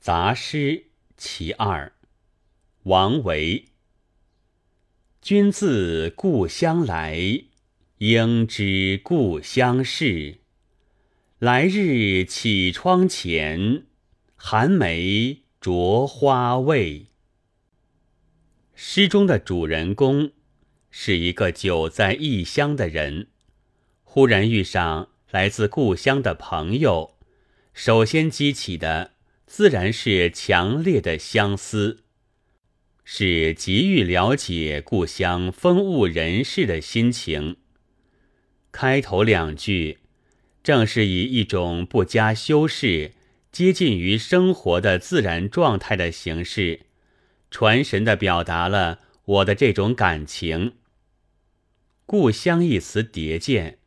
[0.00, 0.86] 杂诗
[1.18, 1.92] 其二，
[2.84, 3.66] 王维。
[5.20, 7.20] 君自故乡来，
[7.98, 10.38] 应知故乡事。
[11.38, 13.84] 来日绮窗前，
[14.36, 17.08] 寒梅著花未？
[18.74, 20.32] 诗中的主人公
[20.88, 23.28] 是一个久在异乡的人，
[24.02, 27.18] 忽然遇上来自故乡的朋友，
[27.74, 29.12] 首先激起的
[29.52, 32.04] 自然是强烈的相思，
[33.02, 37.56] 是急于了解故乡风物人事的心情。
[38.70, 39.98] 开头两句
[40.62, 43.10] 正是以一种不加修饰、
[43.50, 46.82] 接近于生活的自然状态的形式。
[47.50, 50.74] 传神的表达了我的这种感情。
[52.06, 53.78] 故乡一词叠见，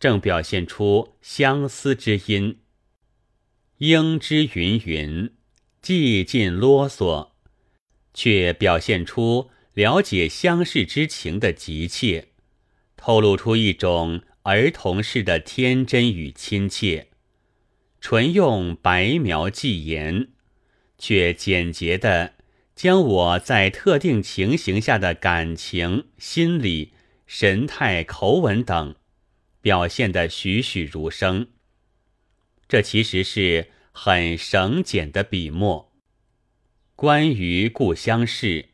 [0.00, 2.60] 正表现出相思之音。
[3.78, 5.30] 应之云云，
[5.82, 7.30] 既尽啰嗦，
[8.12, 12.28] 却表现出了解乡事之情的急切，
[12.96, 17.08] 透露出一种儿童式的天真与亲切。
[18.00, 20.28] 纯用白描寄言，
[20.98, 22.34] 却简洁的。
[22.76, 26.92] 将我在特定情形下的感情、心理、
[27.24, 28.96] 神态、口吻等
[29.60, 31.46] 表现得栩栩如生，
[32.74, 35.92] 这其实是很省俭的笔墨。
[36.96, 38.70] 关于故乡事，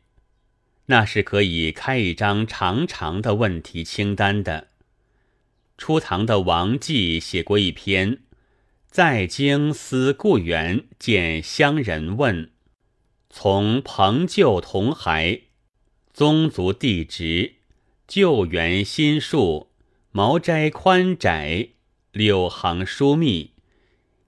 [0.87, 4.69] 那是可以开一张长长的问题清单的。
[5.77, 8.13] 初唐的王绩写过一篇
[8.89, 12.45] 《在京思故园见乡人问》。
[13.29, 15.41] 从朋旧同孩，
[16.11, 17.57] 宗族地直，
[18.07, 19.69] 旧园新树，
[20.09, 21.67] 茅斋宽窄，
[22.11, 23.51] 柳行疏密，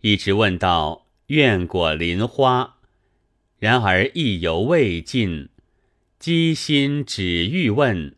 [0.05, 2.75] 一直问到院果林花，
[3.57, 5.47] 然而意犹未尽，
[6.19, 8.13] 机心只欲问。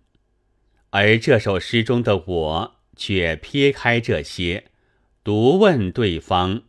[0.89, 4.65] 而这首诗中的我却撇开这些，
[5.23, 6.63] 独问对方：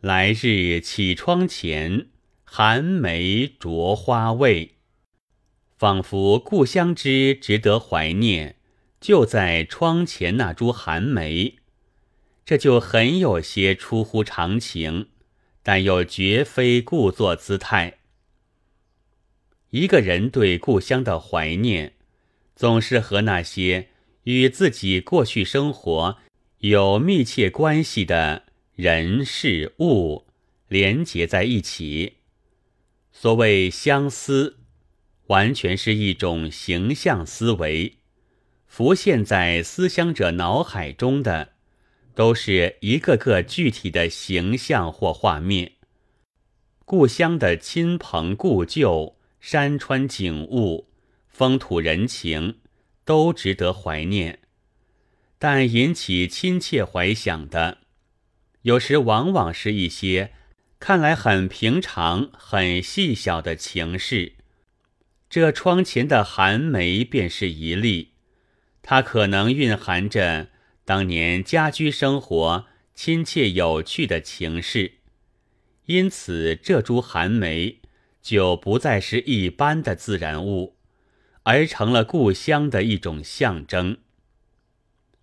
[0.00, 2.06] 来日绮窗前。
[2.46, 4.76] 寒梅着花未？
[5.76, 8.56] 仿佛故乡之值得怀念，
[8.98, 11.56] 就在窗前那株寒梅。
[12.44, 15.08] 这就很有些出乎常情，
[15.62, 17.98] 但又绝非故作姿态。
[19.70, 21.94] 一个人对故乡的怀念，
[22.54, 23.88] 总是和那些
[24.24, 26.18] 与自己过去生活
[26.58, 28.44] 有密切关系的
[28.74, 30.26] 人事物
[30.68, 32.18] 连结在一起。
[33.10, 34.58] 所谓相思，
[35.28, 37.96] 完全是一种形象思维，
[38.66, 41.53] 浮现在思乡者脑海中的，
[42.14, 45.72] 都是一个个具体的形象或画面。
[46.84, 50.88] 故乡的亲朋故旧、山川景物、
[51.28, 52.58] 风土人情，
[53.04, 54.40] 都值得怀念。
[55.38, 57.78] 但引起亲切怀想的，
[58.62, 60.32] 有时往往是一些。
[60.78, 64.34] 看来很平常、很细小的情事，
[65.30, 68.10] 这窗前的寒梅便是一例。
[68.82, 70.48] 它可能蕴含着
[70.84, 74.98] 当年家居生活亲切有趣的情事，
[75.86, 77.80] 因此这株寒梅
[78.22, 80.76] 就不再是一般的自然物，
[81.44, 83.98] 而成了故乡的一种象征。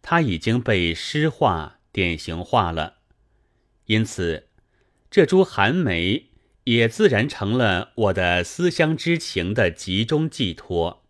[0.02, 2.98] 它已经被诗化、典型化了，
[3.86, 4.48] 因此。
[5.12, 6.30] 这株寒梅
[6.64, 11.04] 也自然成了我的思乡之情的集中寄托。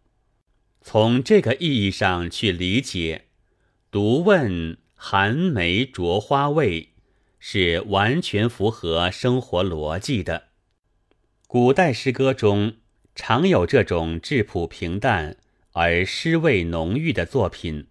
[0.82, 3.28] 从这个意义上去理解，
[3.92, 6.94] 独问寒梅着花未，
[7.40, 10.44] 是完全符合生活逻辑的。
[11.46, 12.78] 古代诗歌中
[13.16, 15.36] 常有这种质朴平淡
[15.74, 17.88] 而诗味浓郁的作品，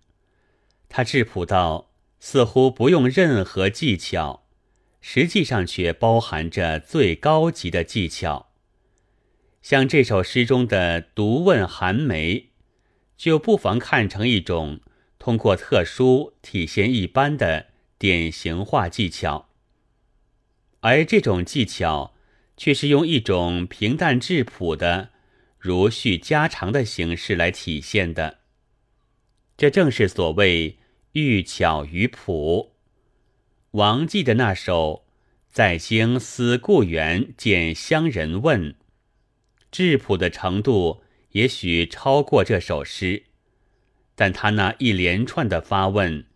[0.88, 4.46] 它质朴到似乎不用任何技巧。
[5.02, 8.50] 实际上却包含着最高级的技巧，
[9.60, 12.52] 像这首诗中的“独问寒梅”，
[13.18, 14.80] 就不妨看成一种
[15.20, 17.66] 通过特殊体现一般的
[17.98, 19.50] 典型化技巧，
[20.80, 22.14] 而这种技巧
[22.56, 25.10] 却是用一种平淡质朴的
[25.58, 28.38] 如叙家常的形式来体现的。
[29.58, 30.78] 这正是所谓
[31.12, 32.72] “欲巧于朴”。
[33.72, 35.04] 王继的那首
[35.52, 38.74] “在京思故园见乡人问”，
[39.70, 41.02] 质朴的程度
[41.32, 43.24] 也许超过这首诗，
[44.20, 46.26] 但他那一连串的发问，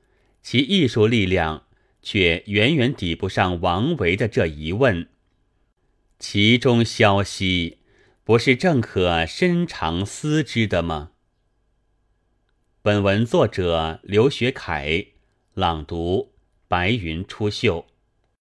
[0.40, 1.66] 其艺术力量
[2.00, 5.06] 却远远抵不上王维的这一问。
[6.18, 7.80] 其中消息，
[8.24, 11.10] 不是正可深长思之的吗？
[12.80, 15.08] 本文作者刘学凯
[15.52, 16.32] 朗读，
[16.66, 17.84] 白云出岫。